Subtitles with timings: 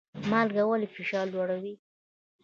[0.29, 1.73] مالګه ولې فشار لوړوي؟